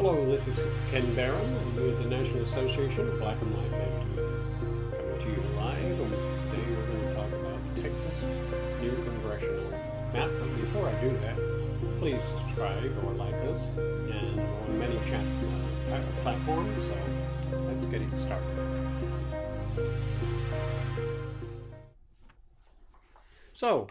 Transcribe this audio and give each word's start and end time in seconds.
Hello, 0.00 0.24
this 0.24 0.48
is 0.48 0.64
Ken 0.90 1.14
Barron 1.14 1.74
with 1.76 2.02
the 2.02 2.08
National 2.08 2.42
Association 2.44 3.06
of 3.06 3.18
Black 3.18 3.38
and 3.42 3.54
White 3.54 3.70
Men. 3.70 4.16
Coming 4.96 5.18
to 5.20 5.28
you 5.28 5.42
live, 5.58 6.00
and 6.00 6.10
today 6.50 6.64
we're 6.70 6.86
going 6.86 7.06
to 7.06 7.14
talk 7.14 7.28
about 7.28 7.74
the 7.74 7.82
Texas 7.82 8.24
new 8.80 8.94
congressional 9.04 9.70
map. 10.14 10.30
But 10.40 10.56
before 10.58 10.88
I 10.88 10.98
do 11.02 11.10
that, 11.18 11.36
please 11.98 12.24
subscribe 12.24 12.96
or 13.04 13.12
like 13.12 13.34
us, 13.44 13.66
and 13.76 14.40
on 14.40 14.78
many 14.78 14.98
chat 15.04 15.22
uh, 15.92 16.00
platforms. 16.22 16.82
So 16.82 16.96
let's 17.66 17.84
get 17.84 18.00
it 18.00 18.16
started. 18.16 18.48
So, 23.52 23.88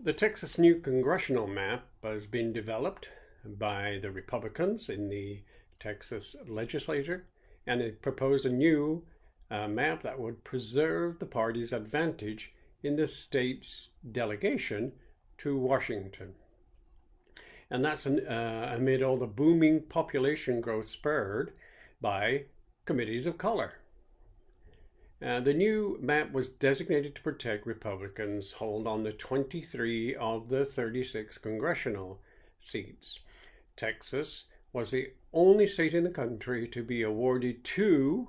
the 0.00 0.12
Texas 0.12 0.58
new 0.58 0.80
congressional 0.80 1.46
map 1.46 1.84
has 2.02 2.26
been 2.26 2.52
developed 2.52 3.10
by 3.46 3.98
the 4.00 4.10
Republicans 4.10 4.88
in 4.88 5.08
the 5.08 5.42
Texas 5.78 6.36
legislature, 6.46 7.26
and 7.66 7.80
it 7.80 8.02
proposed 8.02 8.46
a 8.46 8.50
new 8.50 9.04
uh, 9.50 9.68
map 9.68 10.02
that 10.02 10.18
would 10.18 10.44
preserve 10.44 11.18
the 11.18 11.26
party's 11.26 11.72
advantage 11.72 12.54
in 12.82 12.96
the 12.96 13.06
state's 13.06 13.90
delegation 14.12 14.92
to 15.38 15.56
Washington. 15.56 16.34
And 17.70 17.84
that's 17.84 18.06
an, 18.06 18.26
uh, 18.26 18.74
amid 18.76 19.02
all 19.02 19.16
the 19.16 19.26
booming 19.26 19.82
population 19.82 20.60
growth 20.60 20.86
spurred 20.86 21.52
by 22.00 22.44
committees 22.84 23.26
of 23.26 23.38
color. 23.38 23.78
Uh, 25.22 25.40
the 25.40 25.54
new 25.54 25.98
map 26.02 26.32
was 26.32 26.50
designated 26.50 27.14
to 27.14 27.22
protect 27.22 27.66
Republicans' 27.66 28.52
hold 28.52 28.86
on 28.86 29.02
the 29.02 29.12
23 29.12 30.14
of 30.16 30.50
the 30.50 30.66
36 30.66 31.38
congressional 31.38 32.20
seats. 32.58 33.20
Texas 33.76 34.44
was 34.72 34.90
the 34.90 35.12
only 35.32 35.66
state 35.66 35.94
in 35.94 36.04
the 36.04 36.10
country 36.10 36.68
to 36.68 36.82
be 36.82 37.02
awarded 37.02 37.64
two 37.64 38.28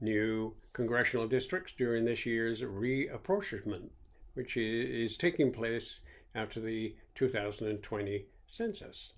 new 0.00 0.54
congressional 0.72 1.28
districts 1.28 1.72
during 1.72 2.04
this 2.04 2.26
year's 2.26 2.60
reapportionment, 2.60 3.88
which 4.34 4.56
is 4.56 5.16
taking 5.16 5.52
place 5.52 6.00
after 6.34 6.60
the 6.60 6.94
2020 7.14 8.26
census. 8.46 9.12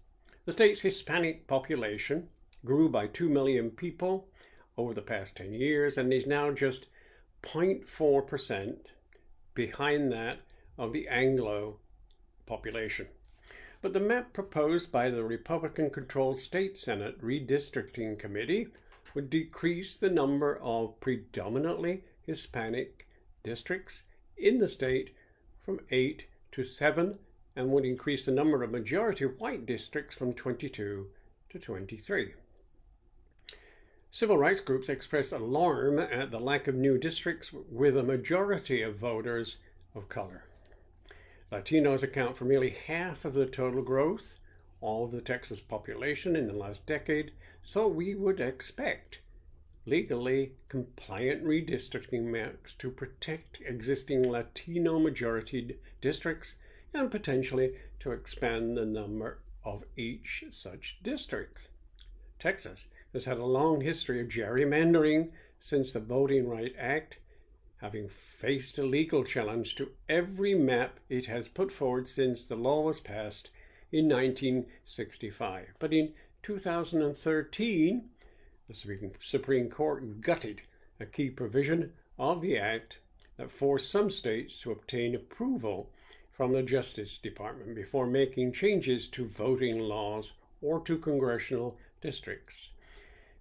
The 0.45 0.53
state's 0.53 0.83
Hispanic 0.83 1.47
population 1.47 2.29
grew 2.65 2.89
by 2.89 3.07
2 3.07 3.29
million 3.29 3.71
people 3.71 4.29
over 4.77 4.95
the 4.95 5.03
past 5.03 5.37
10 5.37 5.53
years 5.53 5.99
and 5.99 6.13
is 6.13 6.27
now 6.27 6.51
just 6.53 6.87
0.4% 7.43 8.77
behind 9.55 10.13
that 10.13 10.41
of 10.77 10.93
the 10.93 11.09
Anglo 11.09 11.79
population. 12.47 13.09
But 13.81 13.93
the 13.93 14.01
map 14.01 14.33
proposed 14.33 14.91
by 14.91 15.09
the 15.09 15.23
Republican 15.23 15.91
controlled 15.91 16.39
State 16.39 16.77
Senate 16.77 17.21
Redistricting 17.23 18.19
Committee 18.19 18.69
would 19.15 19.31
decrease 19.31 19.97
the 19.97 20.11
number 20.11 20.59
of 20.59 20.99
predominantly 20.99 22.03
Hispanic 22.23 23.07
districts 23.45 24.03
in 24.37 24.59
the 24.59 24.69
state 24.69 25.15
from 25.61 25.81
8 25.91 26.27
to 26.53 26.65
7 26.65 27.21
and 27.55 27.71
would 27.71 27.85
increase 27.85 28.25
the 28.25 28.33
number 28.33 28.65
of 28.65 28.73
majority 28.73 29.25
white 29.27 29.65
districts 29.65 30.17
from 30.17 30.33
22 30.33 31.11
to 31.49 31.59
23. 31.59 32.35
Civil 34.11 34.39
rights 34.39 34.61
groups 34.61 34.89
expressed 34.89 35.33
alarm 35.33 36.01
at 36.01 36.33
the 36.33 36.41
lack 36.41 36.67
of 36.67 36.75
new 36.75 36.99
districts 36.99 37.53
with 37.53 37.97
a 37.97 38.03
majority 38.03 38.83
of 38.83 38.97
voters 38.97 39.59
of 39.95 40.09
color. 40.09 40.45
Latinos 41.51 42.03
account 42.03 42.37
for 42.37 42.45
nearly 42.45 42.71
half 42.71 43.25
of 43.25 43.33
the 43.35 43.47
total 43.47 43.83
growth 43.83 44.39
all 44.81 45.07
of 45.07 45.11
the 45.11 45.21
Texas 45.21 45.61
population 45.61 46.37
in 46.37 46.47
the 46.47 46.55
last 46.55 46.87
decade, 46.87 47.33
so 47.63 47.89
we 47.89 48.15
would 48.15 48.39
expect 48.39 49.21
legally 49.87 50.53
compliant 50.69 51.43
redistricting 51.43 52.25
maps 52.25 52.75
to 52.75 52.91
protect 52.91 53.61
existing 53.63 54.23
Latino 54.31 54.99
majority 54.99 55.79
districts 56.01 56.59
and 56.93 57.11
potentially 57.11 57.75
to 57.99 58.13
expand 58.13 58.77
the 58.77 58.85
number 58.85 59.39
of 59.65 59.85
each 59.97 60.45
such 60.51 60.99
district. 61.03 61.69
Texas 62.39 62.89
has 63.13 63.25
had 63.25 63.39
a 63.39 63.45
long 63.45 63.81
history 63.81 64.21
of 64.21 64.29
gerrymandering 64.29 65.33
since 65.59 65.93
the 65.93 66.01
Voting 66.01 66.47
Rights 66.47 66.77
Act 66.79 67.19
having 67.79 68.09
faced 68.09 68.79
a 68.79 68.83
legal 68.83 69.23
challenge 69.23 69.75
to 69.77 69.91
every 70.09 70.55
map 70.55 70.99
it 71.09 71.27
has 71.27 71.49
put 71.49 71.71
forward 71.71 72.09
since 72.09 72.45
the 72.45 72.57
law 72.57 72.83
was 72.83 73.01
passed 73.01 73.51
in 73.93 74.09
1965. 74.09 75.75
But 75.79 75.93
in 75.93 76.13
2013, 76.43 78.11
the 78.69 79.13
Supreme 79.21 79.71
Court 79.71 80.21
gutted 80.21 80.63
a 81.01 81.07
key 81.07 81.31
provision 81.31 81.93
of 82.19 82.43
the 82.43 82.59
Act 82.59 82.99
that 83.37 83.51
forced 83.51 83.91
some 83.91 84.11
states 84.11 84.61
to 84.61 84.73
obtain 84.73 85.15
approval 85.15 85.89
from 86.33 86.53
the 86.53 86.63
Justice 86.63 87.17
Department 87.19 87.75
before 87.75 88.07
making 88.07 88.53
changes 88.53 89.09
to 89.09 89.25
voting 89.25 89.79
laws 89.79 90.33
or 90.61 90.81
to 90.81 90.99
congressional 90.99 91.79
districts. 92.01 92.73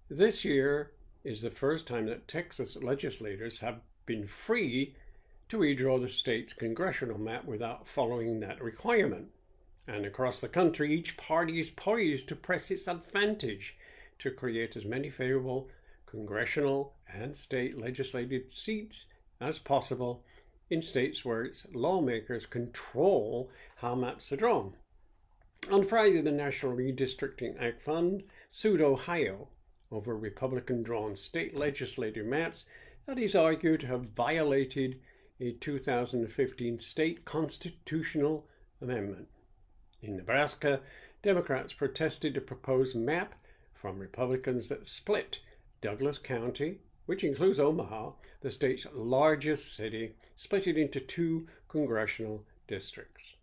This 0.08 0.44
year 0.44 0.92
is 1.24 1.42
the 1.42 1.50
first 1.50 1.86
time 1.86 2.06
that 2.06 2.28
Texas 2.28 2.80
legislators 2.82 3.58
have 3.58 3.80
been 4.08 4.26
free 4.26 4.96
to 5.50 5.58
redraw 5.58 6.00
the 6.00 6.08
state's 6.08 6.54
congressional 6.54 7.18
map 7.18 7.44
without 7.44 7.86
following 7.86 8.40
that 8.40 8.62
requirement. 8.62 9.28
And 9.86 10.06
across 10.06 10.40
the 10.40 10.48
country, 10.48 10.94
each 10.94 11.18
party 11.18 11.60
is 11.60 11.68
poised 11.68 12.26
to 12.28 12.36
press 12.36 12.70
its 12.70 12.88
advantage 12.88 13.76
to 14.20 14.30
create 14.30 14.76
as 14.76 14.86
many 14.86 15.10
favorable 15.10 15.68
congressional 16.06 16.94
and 17.06 17.36
state 17.36 17.78
legislative 17.78 18.50
seats 18.50 19.06
as 19.40 19.58
possible 19.58 20.24
in 20.70 20.80
states 20.80 21.22
where 21.22 21.44
its 21.44 21.66
lawmakers 21.74 22.46
control 22.46 23.50
how 23.76 23.94
maps 23.94 24.32
are 24.32 24.36
drawn. 24.36 24.74
On 25.70 25.84
Friday, 25.84 26.22
the 26.22 26.32
National 26.32 26.74
Redistricting 26.74 27.60
Action 27.60 27.80
Fund 27.80 28.24
sued 28.48 28.80
Ohio 28.80 29.48
over 29.90 30.16
Republican 30.16 30.82
drawn 30.82 31.14
state 31.14 31.54
legislative 31.54 32.24
maps 32.24 32.64
that 33.08 33.18
is 33.18 33.34
argued 33.34 33.80
to 33.80 33.86
have 33.86 34.10
violated 34.10 35.00
a 35.40 35.52
2015 35.52 36.78
state 36.78 37.24
constitutional 37.24 38.46
amendment. 38.82 39.26
In 40.02 40.14
Nebraska, 40.14 40.82
Democrats 41.22 41.72
protested 41.72 42.36
a 42.36 42.42
proposed 42.42 42.94
map 42.94 43.34
from 43.72 43.98
Republicans 43.98 44.68
that 44.68 44.86
split 44.86 45.40
Douglas 45.80 46.18
County, 46.18 46.80
which 47.06 47.24
includes 47.24 47.58
Omaha, 47.58 48.12
the 48.42 48.50
state's 48.50 48.86
largest 48.92 49.74
city, 49.74 50.14
split 50.36 50.66
it 50.66 50.76
into 50.76 51.00
two 51.00 51.48
congressional 51.66 52.44
districts. 52.66 53.38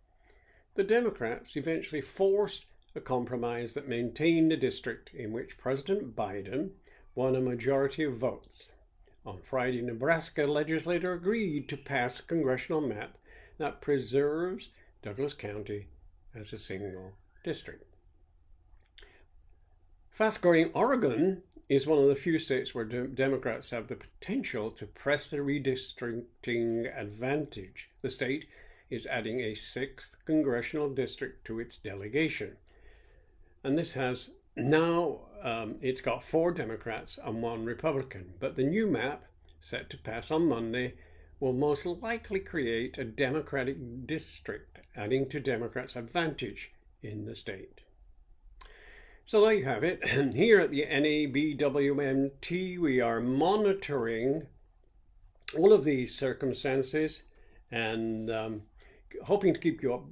The 0.75 0.83
Democrats 0.83 1.57
eventually 1.57 2.01
forced 2.01 2.65
a 2.93 3.01
compromise 3.01 3.73
that 3.73 3.87
maintained 3.87 4.51
a 4.51 4.57
district 4.57 5.11
in 5.15 5.31
which 5.31 5.57
President 5.57 6.15
Biden 6.15 6.69
won 7.15 7.35
a 7.35 7.41
majority 7.41 8.03
of 8.03 8.17
votes. 8.17 8.71
On 9.25 9.41
Friday, 9.41 9.81
Nebraska 9.81 10.45
legislator 10.45 11.13
agreed 11.13 11.67
to 11.69 11.77
pass 11.77 12.19
a 12.19 12.23
congressional 12.23 12.81
map 12.81 13.17
that 13.57 13.81
preserves 13.81 14.69
Douglas 15.01 15.33
County 15.33 15.87
as 16.35 16.53
a 16.53 16.59
single 16.59 17.13
district. 17.43 17.95
Fast 20.11 20.41
growing 20.41 20.71
Oregon 20.73 21.41
is 21.67 21.87
one 21.87 21.97
of 21.97 22.07
the 22.07 22.15
few 22.15 22.37
states 22.37 22.75
where 22.75 22.85
de- 22.85 23.07
Democrats 23.07 23.71
have 23.71 23.87
the 23.87 23.95
potential 23.95 24.69
to 24.69 24.85
press 24.85 25.31
the 25.31 25.37
redistricting 25.37 26.95
advantage. 26.95 27.89
The 28.03 28.11
state 28.11 28.47
is 28.91 29.07
adding 29.07 29.39
a 29.39 29.55
sixth 29.55 30.23
congressional 30.25 30.89
district 30.93 31.45
to 31.47 31.59
its 31.59 31.77
delegation. 31.77 32.57
And 33.63 33.75
this 33.75 33.93
has 33.93 34.29
now 34.55 35.19
um, 35.43 35.75
it's 35.81 36.01
got 36.01 36.23
four 36.23 36.51
Democrats 36.51 37.19
and 37.23 37.41
one 37.41 37.65
Republican, 37.65 38.33
but 38.39 38.55
the 38.55 38.63
new 38.63 38.87
map, 38.87 39.25
set 39.59 39.89
to 39.91 39.97
pass 39.97 40.31
on 40.31 40.47
Monday, 40.47 40.93
will 41.39 41.53
most 41.53 41.85
likely 41.85 42.39
create 42.39 42.97
a 42.97 43.03
Democratic 43.03 44.07
district, 44.07 44.79
adding 44.95 45.27
to 45.29 45.39
Democrats' 45.39 45.95
advantage 45.95 46.71
in 47.03 47.25
the 47.25 47.35
state. 47.35 47.81
So 49.25 49.41
there 49.41 49.53
you 49.53 49.65
have 49.65 49.83
it. 49.83 49.99
And 50.17 50.33
here 50.33 50.59
at 50.59 50.71
the 50.71 50.85
NABWMT, 50.85 52.79
we 52.79 53.01
are 53.01 53.19
monitoring 53.19 54.47
all 55.57 55.73
of 55.73 55.83
these 55.83 56.15
circumstances 56.15 57.23
and 57.71 58.29
um, 58.29 58.61
hoping 59.23 59.53
to 59.53 59.59
keep 59.59 59.81
you 59.81 60.03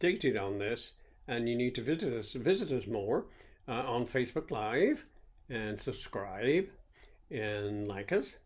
updated 0.00 0.40
on 0.40 0.58
this. 0.58 0.92
And 1.26 1.48
you 1.48 1.56
need 1.56 1.74
to 1.74 1.82
visit 1.82 2.12
us, 2.12 2.34
visit 2.34 2.70
us 2.70 2.86
more 2.86 3.26
uh, 3.68 3.84
on 3.86 4.06
Facebook 4.06 4.50
Live 4.50 5.04
and 5.48 5.78
subscribe 5.78 6.68
and 7.30 7.86
like 7.86 8.12
us. 8.12 8.36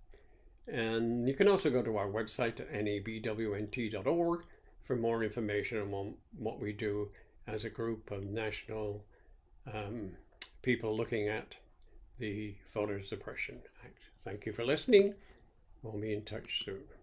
And 0.69 1.28
you 1.28 1.34
can 1.34 1.48
also 1.48 1.70
go 1.70 1.82
to 1.82 1.96
our 1.96 2.08
website 2.08 2.60
nabwmt.org 2.72 4.44
for 4.82 4.96
more 4.96 5.24
information 5.24 5.92
on 5.92 6.14
what 6.38 6.60
we 6.60 6.72
do 6.72 7.10
as 7.46 7.64
a 7.64 7.70
group 7.70 8.10
of 8.10 8.24
national 8.24 9.04
um, 9.72 10.12
people 10.62 10.96
looking 10.96 11.28
at 11.28 11.54
the 12.19 12.54
Voter 12.72 13.00
Suppression 13.02 13.60
Act. 13.84 13.98
Thank 14.20 14.46
you 14.46 14.52
for 14.52 14.64
listening. 14.64 15.14
We'll 15.82 16.00
be 16.00 16.12
in 16.12 16.24
touch 16.24 16.64
soon. 16.64 17.01